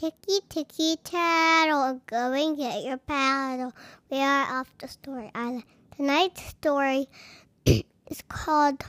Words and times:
ticky 0.00 0.40
ticky 0.48 0.96
tattle, 1.04 2.00
go 2.06 2.32
and 2.32 2.56
get 2.56 2.82
your 2.82 2.96
paddle. 2.96 3.70
We 4.10 4.16
are 4.16 4.60
off 4.60 4.78
to 4.78 4.88
Story 4.88 5.30
Island. 5.34 5.64
Tonight's 5.94 6.42
story 6.42 7.06
is 7.66 8.22
called 8.26 8.82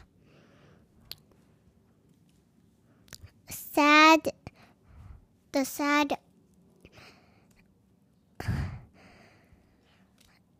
Sad. 3.50 4.32
The 5.52 5.66
Sad 5.66 6.18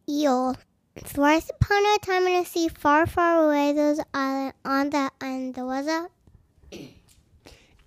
Eel. 0.10 0.58
Once 1.16 1.50
upon 1.50 1.86
a 1.96 2.00
time 2.00 2.28
in 2.28 2.42
a 2.42 2.46
sea 2.46 2.68
far, 2.68 3.06
far 3.08 3.46
away, 3.46 3.72
there 3.72 3.92
was 3.92 4.00
an 4.00 4.06
island. 4.14 4.54
On 4.66 4.90
that 4.90 5.14
island, 5.22 5.56
there 5.56 5.66
was 5.66 5.88
a 5.88 6.10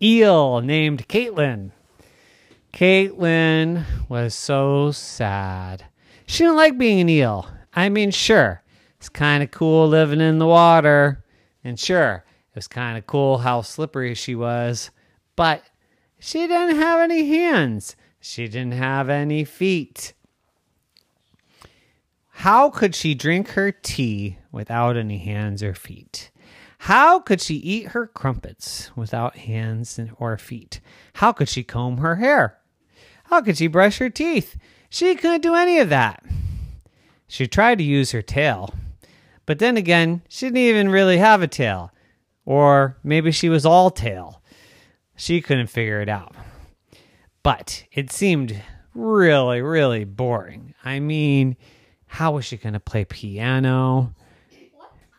eel 0.01 0.63
named 0.63 1.07
Caitlin. 1.09 1.73
Caitlin 2.75 3.85
was 4.09 4.35
so 4.35 4.91
sad. 4.91 5.85
She 6.27 6.43
didn't 6.43 6.57
like 6.57 6.77
being 6.77 6.99
an 6.99 7.09
eel. 7.09 7.49
I 7.73 7.89
mean, 7.89 8.11
sure, 8.11 8.65
it's 8.97 9.09
kind 9.09 9.45
of 9.45 9.53
cool 9.53 9.87
living 9.87 10.21
in 10.21 10.41
the 10.41 10.47
water, 10.49 11.25
and 11.63 11.79
sure, 11.79 12.25
it 12.51 12.57
was 12.57 12.67
kind 12.67 12.99
of 12.99 13.07
cool 13.07 13.39
how 13.39 13.63
slippery 13.63 14.15
she 14.15 14.35
was, 14.35 14.91
but 15.37 15.63
she 16.19 16.49
didn't 16.49 16.75
have 16.75 16.99
any 16.99 17.29
hands. 17.29 17.95
She 18.19 18.49
didn't 18.49 18.73
have 18.73 19.09
any 19.09 19.45
feet. 19.45 20.13
How 22.29 22.71
could 22.71 22.97
she 22.97 23.15
drink 23.15 23.51
her 23.51 23.71
tea 23.71 24.39
without 24.51 24.97
any 24.97 25.19
hands 25.19 25.63
or 25.63 25.75
feet? 25.75 26.33
How 26.79 27.21
could 27.21 27.41
she 27.41 27.55
eat 27.55 27.91
her 27.91 28.09
crumpets 28.09 28.91
without 28.97 29.37
hands 29.37 30.01
or 30.19 30.37
feet? 30.37 30.81
How 31.15 31.31
could 31.31 31.49
she 31.49 31.63
comb 31.63 31.99
her 31.99 32.17
hair? 32.17 32.59
How 33.35 33.43
could 33.43 33.59
she 33.59 33.67
brush 33.67 33.99
her 33.99 34.11
teeth? 34.11 34.57
She 34.89 35.17
couldn't 35.17 35.41
do 35.41 35.57
any 35.57 35.81
of 35.81 35.89
that. 35.89 36.23
She 37.27 37.49
tried 37.49 37.79
to 37.79 37.85
use 37.85 38.13
her 38.13 38.23
tail, 38.23 38.73
but 39.45 39.59
then 39.59 39.77
again, 39.77 40.23
she 40.29 40.47
didn't 40.47 40.59
even 40.59 40.89
really 40.89 41.19
have 41.19 41.43
a 41.43 41.49
tail. 41.49 41.91
Or 42.45 42.97
maybe 43.03 43.33
she 43.33 43.49
was 43.49 43.67
all 43.67 43.91
tail. 43.91 44.41
She 45.17 45.41
couldn't 45.41 45.67
figure 45.67 46.01
it 46.01 46.09
out. 46.09 46.37
But 47.43 47.83
it 47.91 48.13
seemed 48.13 48.63
really, 48.95 49.61
really 49.61 50.05
boring. 50.05 50.73
I 50.85 51.01
mean, 51.01 51.57
how 52.07 52.35
was 52.35 52.45
she 52.45 52.57
going 52.57 52.75
to 52.75 52.79
play 52.79 53.05
piano? 53.05 54.15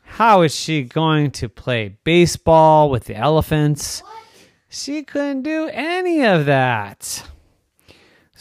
How 0.03 0.43
is 0.43 0.55
she 0.55 0.83
going 0.83 1.31
to 1.31 1.49
play 1.49 1.97
baseball 2.05 2.89
with 2.89 3.03
the 3.03 3.15
elephants? 3.15 4.03
She 4.69 5.03
couldn't 5.03 5.41
do 5.41 5.67
any 5.67 6.23
of 6.23 6.45
that. 6.45 7.25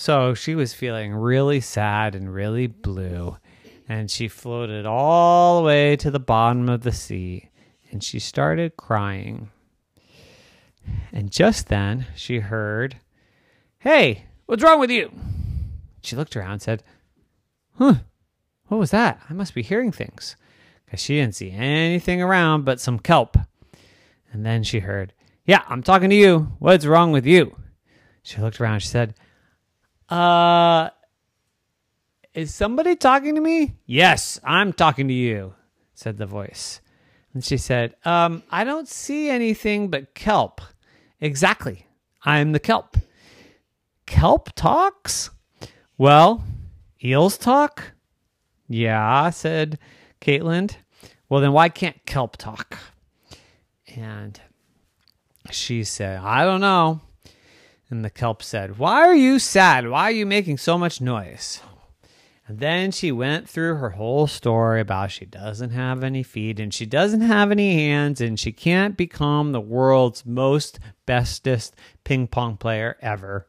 So 0.04 0.34
she 0.34 0.54
was 0.54 0.74
feeling 0.74 1.14
really 1.14 1.62
sad 1.62 2.14
and 2.14 2.30
really 2.30 2.66
blue. 2.66 3.38
And 3.88 4.10
she 4.10 4.28
floated 4.28 4.84
all 4.84 5.56
the 5.56 5.66
way 5.66 5.96
to 5.96 6.10
the 6.10 6.20
bottom 6.20 6.68
of 6.68 6.82
the 6.82 6.92
sea 6.92 7.48
and 7.90 8.04
she 8.04 8.18
started 8.18 8.76
crying. 8.76 9.48
And 11.10 11.30
just 11.30 11.68
then 11.68 12.04
she 12.14 12.40
heard, 12.40 12.96
Hey, 13.78 14.26
what's 14.44 14.62
wrong 14.62 14.78
with 14.78 14.90
you? 14.90 15.10
She 16.02 16.16
looked 16.16 16.36
around 16.36 16.52
and 16.52 16.62
said, 16.62 16.82
Huh, 17.78 17.94
what 18.66 18.76
was 18.76 18.90
that? 18.90 19.22
I 19.30 19.32
must 19.32 19.54
be 19.54 19.62
hearing 19.62 19.90
things. 19.90 20.36
Because 20.84 21.00
she 21.00 21.14
didn't 21.14 21.36
see 21.36 21.50
anything 21.50 22.20
around 22.20 22.66
but 22.66 22.78
some 22.78 22.98
kelp. 22.98 23.38
And 24.30 24.44
then 24.44 24.64
she 24.64 24.80
heard, 24.80 25.14
Yeah, 25.46 25.62
I'm 25.66 25.82
talking 25.82 26.10
to 26.10 26.14
you. 26.14 26.52
What's 26.58 26.84
wrong 26.84 27.10
with 27.10 27.24
you? 27.24 27.56
She 28.22 28.42
looked 28.42 28.60
around. 28.60 28.80
She 28.80 28.88
said, 28.88 29.14
Uh, 30.08 30.90
is 32.34 32.54
somebody 32.54 32.96
talking 32.96 33.34
to 33.36 33.40
me? 33.40 33.74
Yes, 33.86 34.40
I'm 34.44 34.72
talking 34.72 35.08
to 35.08 35.14
you, 35.14 35.54
said 35.94 36.18
the 36.18 36.26
voice. 36.26 36.80
And 37.32 37.44
she 37.44 37.56
said, 37.56 37.94
um, 38.04 38.42
I 38.50 38.64
don't 38.64 38.88
see 38.88 39.28
anything 39.28 39.88
but 39.88 40.14
kelp. 40.14 40.60
Exactly. 41.20 41.86
I'm 42.24 42.52
the 42.52 42.60
kelp. 42.60 42.96
Kelp 44.06 44.54
talks? 44.54 45.30
Well, 45.96 46.44
eels 47.02 47.38
talk? 47.38 47.92
Yeah, 48.68 49.30
said 49.30 49.78
Caitlin. 50.20 50.74
Well, 51.28 51.40
then 51.40 51.52
why 51.52 51.68
can't 51.68 52.04
kelp 52.06 52.36
talk? 52.36 52.78
And 53.96 54.40
she 55.50 55.84
said, 55.84 56.18
I 56.18 56.44
don't 56.44 56.60
know. 56.60 57.00
And 57.90 58.04
the 58.04 58.10
kelp 58.10 58.42
said, 58.42 58.78
Why 58.78 59.02
are 59.02 59.14
you 59.14 59.38
sad? 59.38 59.88
Why 59.88 60.04
are 60.04 60.10
you 60.10 60.26
making 60.26 60.58
so 60.58 60.78
much 60.78 61.00
noise? 61.00 61.60
And 62.46 62.58
then 62.58 62.90
she 62.90 63.10
went 63.10 63.48
through 63.48 63.76
her 63.76 63.90
whole 63.90 64.26
story 64.26 64.80
about 64.80 65.10
she 65.10 65.24
doesn't 65.24 65.70
have 65.70 66.04
any 66.04 66.22
feet 66.22 66.60
and 66.60 66.74
she 66.74 66.84
doesn't 66.84 67.22
have 67.22 67.50
any 67.50 67.74
hands 67.74 68.20
and 68.20 68.38
she 68.38 68.52
can't 68.52 68.98
become 68.98 69.52
the 69.52 69.62
world's 69.62 70.26
most 70.26 70.78
bestest 71.06 71.74
ping 72.04 72.26
pong 72.26 72.58
player 72.58 72.98
ever. 73.00 73.46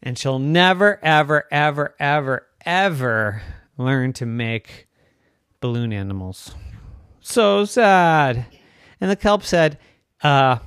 And 0.00 0.16
she'll 0.16 0.38
never, 0.38 1.00
ever, 1.02 1.46
ever, 1.50 1.96
ever, 1.98 2.46
ever 2.64 3.42
learn 3.76 4.12
to 4.14 4.26
make 4.26 4.86
balloon 5.60 5.92
animals. 5.92 6.54
So 7.20 7.64
sad. 7.64 8.46
And 9.00 9.10
the 9.10 9.16
kelp 9.16 9.42
said, 9.42 9.78
uh, 10.22 10.58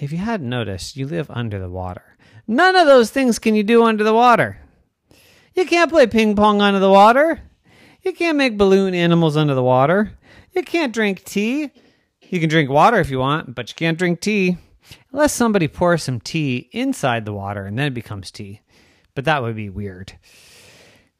if 0.00 0.12
you 0.12 0.18
hadn't 0.18 0.48
noticed, 0.48 0.96
you 0.96 1.06
live 1.06 1.30
under 1.30 1.58
the 1.58 1.68
water. 1.68 2.16
None 2.46 2.74
of 2.74 2.86
those 2.86 3.10
things 3.10 3.38
can 3.38 3.54
you 3.54 3.62
do 3.62 3.84
under 3.84 4.02
the 4.02 4.14
water. 4.14 4.58
You 5.54 5.66
can't 5.66 5.90
play 5.90 6.06
ping 6.06 6.34
pong 6.34 6.62
under 6.62 6.80
the 6.80 6.90
water. 6.90 7.40
You 8.02 8.12
can't 8.12 8.38
make 8.38 8.56
balloon 8.56 8.94
animals 8.94 9.36
under 9.36 9.54
the 9.54 9.62
water. 9.62 10.12
You 10.52 10.62
can't 10.62 10.94
drink 10.94 11.24
tea. 11.24 11.70
You 12.22 12.40
can 12.40 12.48
drink 12.48 12.70
water 12.70 12.98
if 12.98 13.10
you 13.10 13.18
want, 13.18 13.54
but 13.54 13.68
you 13.68 13.74
can't 13.74 13.98
drink 13.98 14.20
tea 14.20 14.56
unless 15.12 15.34
somebody 15.34 15.68
pours 15.68 16.02
some 16.02 16.20
tea 16.20 16.70
inside 16.72 17.24
the 17.24 17.32
water 17.32 17.66
and 17.66 17.78
then 17.78 17.88
it 17.88 17.94
becomes 17.94 18.30
tea. 18.30 18.60
But 19.14 19.26
that 19.26 19.42
would 19.42 19.56
be 19.56 19.68
weird. 19.68 20.14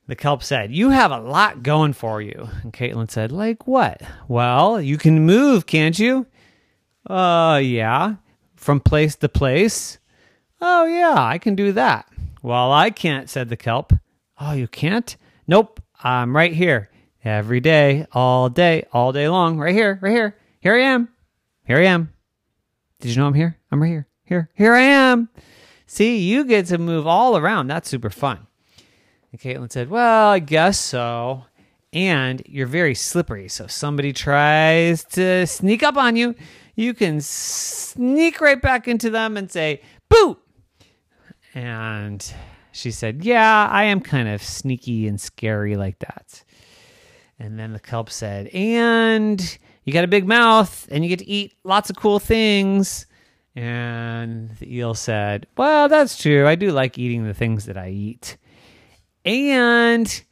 The 0.07 0.17
kelp 0.17 0.43
said, 0.43 0.73
You 0.73 0.91
have 0.91 1.12
a 1.12 1.21
lot 1.21 1.62
going 1.62 1.93
for 1.93 2.23
you. 2.23 2.49
And 2.62 2.73
Caitlin 2.73 3.11
said, 3.11 3.31
Like 3.31 3.67
what? 3.67 4.01
Well, 4.27 4.81
you 4.81 4.97
can 4.97 5.27
move, 5.27 5.67
can't 5.67 5.99
you? 5.99 6.27
Uh, 7.07 7.61
yeah. 7.62 8.17
From 8.60 8.78
place 8.78 9.16
to 9.16 9.28
place? 9.31 9.98
Oh, 10.60 10.84
yeah, 10.84 11.15
I 11.16 11.38
can 11.38 11.54
do 11.54 11.72
that. 11.72 12.06
Well, 12.43 12.71
I 12.71 12.91
can't, 12.91 13.31
said 13.31 13.48
the 13.48 13.56
kelp. 13.56 13.94
Oh, 14.38 14.53
you 14.53 14.69
can't? 14.69 15.16
Nope. 15.48 15.81
I'm 16.04 16.37
right 16.37 16.53
here. 16.53 16.91
Every 17.25 17.60
day, 17.60 18.04
all 18.12 18.50
day, 18.50 18.84
all 18.93 19.12
day 19.12 19.31
long. 19.31 19.59
Right 19.59 19.75
here, 19.75 19.99
right 20.03 20.12
here. 20.12 20.37
Here 20.60 20.75
I 20.75 20.81
am. 20.81 21.09
Here 21.65 21.78
I 21.78 21.87
am. 21.87 22.12
Did 23.00 23.12
you 23.12 23.16
know 23.16 23.28
I'm 23.28 23.32
here? 23.32 23.56
I'm 23.72 23.81
right 23.81 23.88
here. 23.88 24.09
Here. 24.25 24.50
Here 24.53 24.75
I 24.75 24.82
am. 24.82 25.31
See, 25.87 26.19
you 26.19 26.44
get 26.44 26.66
to 26.66 26.76
move 26.76 27.06
all 27.06 27.38
around. 27.38 27.69
That's 27.69 27.88
super 27.88 28.10
fun. 28.10 28.47
And 29.32 29.41
Caitlin 29.41 29.72
said, 29.72 29.88
Well, 29.88 30.28
I 30.28 30.38
guess 30.38 30.78
so. 30.78 31.47
And 31.94 32.43
you're 32.44 32.66
very 32.66 32.94
slippery. 32.94 33.49
So 33.49 33.65
if 33.65 33.70
somebody 33.70 34.12
tries 34.12 35.03
to 35.04 35.47
sneak 35.47 35.82
up 35.82 35.97
on 35.97 36.15
you, 36.15 36.34
you 36.81 36.95
can 36.95 37.21
sneak 37.21 38.41
right 38.41 38.61
back 38.61 38.89
into 38.89 39.11
them 39.11 39.37
and 39.37 39.51
say, 39.51 39.83
Boo! 40.09 40.39
And 41.55 42.32
she 42.73 42.91
said, 42.91 43.25
Yeah, 43.25 43.69
I 43.71 43.85
am 43.85 44.00
kind 44.00 44.29
of 44.29 44.43
sneaky 44.43 45.06
and 45.06 45.21
scary 45.21 45.77
like 45.77 45.99
that. 46.00 46.43
And 47.38 47.59
then 47.59 47.73
the 47.73 47.81
kelp 47.81 48.11
said, 48.11 48.49
And 48.49 49.59
you 49.85 49.93
got 49.93 50.05
a 50.05 50.09
big 50.09 50.27
mouth 50.27 50.88
and 50.91 51.05
you 51.05 51.09
get 51.09 51.21
to 51.21 51.29
eat 51.29 51.55
lots 51.65 51.91
of 51.91 51.97
cool 51.97 52.19
things. 52.19 53.06
And 53.56 54.50
the 54.59 54.76
eel 54.76 54.94
said, 54.94 55.47
Well, 55.56 55.88
that's 55.88 56.21
true. 56.21 56.47
I 56.47 56.55
do 56.55 56.71
like 56.71 56.99
eating 56.99 57.26
the 57.26 57.35
things 57.35 57.67
that 57.67 57.76
I 57.76 57.91
eat. 57.91 58.37
And 59.25 60.23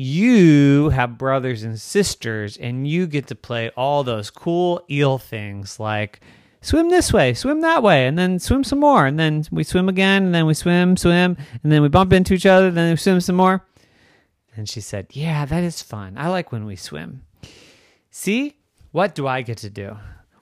you 0.00 0.88
have 0.88 1.18
brothers 1.18 1.62
and 1.62 1.78
sisters, 1.78 2.56
and 2.56 2.88
you 2.88 3.06
get 3.06 3.26
to 3.26 3.34
play 3.34 3.68
all 3.76 4.02
those 4.02 4.30
cool 4.30 4.82
eel 4.90 5.18
things 5.18 5.78
like 5.78 6.20
swim 6.62 6.88
this 6.88 7.12
way, 7.12 7.34
swim 7.34 7.60
that 7.60 7.82
way, 7.82 8.06
and 8.06 8.18
then 8.18 8.38
swim 8.38 8.64
some 8.64 8.80
more, 8.80 9.04
and 9.04 9.18
then 9.18 9.44
we 9.50 9.62
swim 9.62 9.90
again, 9.90 10.24
and 10.24 10.34
then 10.34 10.46
we 10.46 10.54
swim, 10.54 10.96
swim, 10.96 11.36
and 11.62 11.70
then 11.70 11.82
we 11.82 11.88
bump 11.88 12.14
into 12.14 12.32
each 12.32 12.46
other, 12.46 12.68
and 12.68 12.76
then 12.78 12.90
we 12.90 12.96
swim 12.96 13.20
some 13.20 13.36
more. 13.36 13.66
And 14.56 14.66
she 14.70 14.80
said, 14.80 15.08
Yeah, 15.10 15.44
that 15.44 15.62
is 15.62 15.82
fun. 15.82 16.14
I 16.16 16.28
like 16.28 16.50
when 16.50 16.64
we 16.64 16.76
swim. 16.76 17.26
See, 18.10 18.56
what 18.92 19.14
do 19.14 19.26
I 19.26 19.42
get 19.42 19.58
to 19.58 19.70
do? 19.70 19.98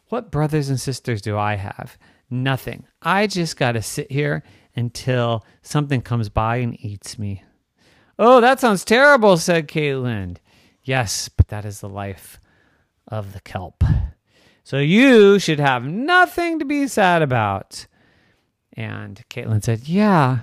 What 0.09 0.31
brothers 0.31 0.69
and 0.69 0.81
sisters 0.81 1.21
do 1.21 1.37
I 1.37 1.57
have? 1.57 1.99
Nothing. 2.31 2.87
I 3.03 3.27
just 3.27 3.57
got 3.57 3.73
to 3.73 3.83
sit 3.83 4.13
here 4.13 4.45
until 4.77 5.45
something 5.63 6.01
comes 6.01 6.29
by 6.29 6.59
and 6.59 6.79
eats 6.81 7.19
me. 7.19 7.43
Oh, 8.19 8.41
that 8.41 8.59
sounds 8.59 8.85
terrible, 8.85 9.37
said 9.37 9.69
Caitlin. 9.69 10.39
Yes, 10.83 11.29
but 11.29 11.49
that 11.49 11.65
is 11.65 11.81
the 11.81 11.89
life 11.89 12.41
of 13.07 13.33
the 13.33 13.41
kelp. 13.41 13.85
So 14.65 14.79
you 14.79 15.39
should 15.39 15.61
have 15.61 15.85
nothing 15.85 16.59
to 16.59 16.65
be 16.65 16.89
sad 16.89 17.23
about. 17.23 17.87
And 18.75 19.23
Caitlin 19.31 19.63
said, 19.63 19.89
Yeah. 19.89 20.41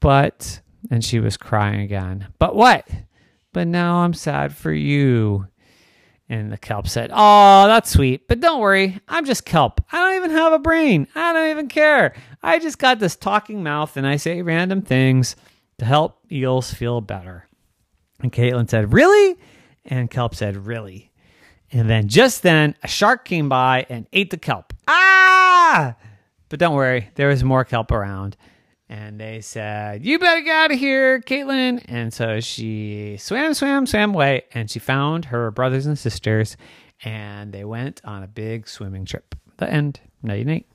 But, 0.00 0.60
and 0.90 1.04
she 1.04 1.18
was 1.18 1.36
crying 1.36 1.80
again. 1.80 2.28
But 2.38 2.54
what? 2.54 2.88
But 3.52 3.68
now 3.68 3.98
I'm 3.98 4.14
sad 4.14 4.54
for 4.54 4.72
you. 4.72 5.46
And 6.28 6.52
the 6.52 6.58
kelp 6.58 6.88
said, 6.88 7.10
Oh, 7.12 7.66
that's 7.66 7.90
sweet. 7.90 8.28
But 8.28 8.40
don't 8.40 8.60
worry. 8.60 9.00
I'm 9.08 9.24
just 9.24 9.44
kelp. 9.44 9.80
I 9.92 9.98
don't 9.98 10.16
even 10.16 10.30
have 10.30 10.52
a 10.52 10.58
brain. 10.58 11.08
I 11.14 11.32
don't 11.32 11.50
even 11.50 11.68
care. 11.68 12.14
I 12.42 12.58
just 12.58 12.78
got 12.78 12.98
this 12.98 13.16
talking 13.16 13.62
mouth 13.62 13.96
and 13.96 14.06
I 14.06 14.16
say 14.16 14.40
random 14.42 14.82
things 14.82 15.36
to 15.78 15.84
help 15.84 16.18
eels 16.30 16.72
feel 16.72 17.00
better. 17.00 17.48
And 18.20 18.32
Caitlin 18.32 18.68
said, 18.68 18.92
Really? 18.92 19.36
And 19.84 20.10
kelp 20.10 20.34
said, 20.34 20.66
Really? 20.66 21.10
And 21.72 21.88
then 21.88 22.08
just 22.08 22.42
then, 22.42 22.74
a 22.82 22.88
shark 22.88 23.24
came 23.24 23.48
by 23.48 23.86
and 23.88 24.06
ate 24.12 24.30
the 24.30 24.36
kelp. 24.36 24.72
Ah! 24.86 25.96
But 26.48 26.58
don't 26.58 26.74
worry, 26.74 27.08
there 27.14 27.28
was 27.28 27.42
more 27.42 27.64
kelp 27.64 27.90
around. 27.90 28.36
And 28.88 29.18
they 29.18 29.40
said, 29.40 30.04
You 30.04 30.18
better 30.18 30.42
get 30.42 30.54
out 30.54 30.72
of 30.72 30.78
here, 30.78 31.20
Caitlin. 31.20 31.82
And 31.88 32.12
so 32.12 32.40
she 32.40 33.16
swam, 33.18 33.54
swam, 33.54 33.86
swam 33.86 34.14
away, 34.14 34.42
and 34.52 34.70
she 34.70 34.78
found 34.78 35.26
her 35.26 35.50
brothers 35.50 35.86
and 35.86 35.98
sisters, 35.98 36.58
and 37.02 37.52
they 37.52 37.64
went 37.64 38.02
on 38.04 38.22
a 38.22 38.28
big 38.28 38.68
swimming 38.68 39.06
trip. 39.06 39.34
The 39.56 39.70
end. 39.70 40.00
Night 40.22 40.46
night. 40.46 40.46
Night, 40.46 40.46
night. 40.46 40.66